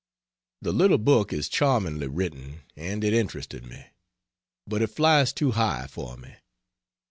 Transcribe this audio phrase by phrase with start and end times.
[0.63, 3.85] The little book is charmingly written, and it interested me.
[4.65, 6.37] But it flies too high for me.